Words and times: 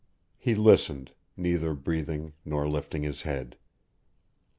He 0.39 0.55
listened, 0.55 1.11
neither 1.37 1.75
breathing 1.75 2.33
nor 2.43 2.67
lifting 2.67 3.03
his 3.03 3.21
head. 3.21 3.55